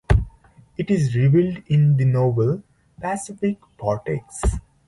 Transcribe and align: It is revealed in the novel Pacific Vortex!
It 0.79 0.89
is 0.89 1.13
revealed 1.15 1.61
in 1.67 1.95
the 1.95 2.05
novel 2.05 2.63
Pacific 2.99 3.59
Vortex! 3.77 4.41